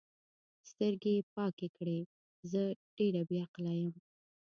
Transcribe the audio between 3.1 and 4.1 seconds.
بې عقله یم.